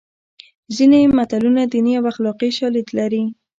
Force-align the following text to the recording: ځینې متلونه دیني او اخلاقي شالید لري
ځینې 0.75 0.99
متلونه 1.17 1.61
دیني 1.73 1.93
او 1.99 2.03
اخلاقي 2.11 2.49
شالید 2.57 2.87
لري 2.97 3.23